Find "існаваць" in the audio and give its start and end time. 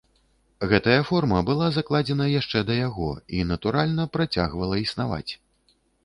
4.85-5.31